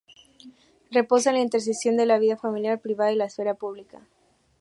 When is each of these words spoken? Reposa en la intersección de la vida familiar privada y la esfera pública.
Reposa 0.89 1.29
en 1.29 1.35
la 1.35 1.43
intersección 1.43 1.95
de 1.95 2.07
la 2.07 2.17
vida 2.17 2.35
familiar 2.35 2.81
privada 2.81 3.11
y 3.11 3.15
la 3.15 3.25
esfera 3.25 3.53
pública. 3.53 4.01